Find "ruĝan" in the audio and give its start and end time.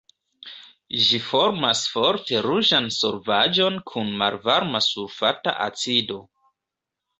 2.47-2.89